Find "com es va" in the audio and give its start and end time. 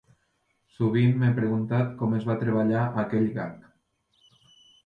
2.01-2.39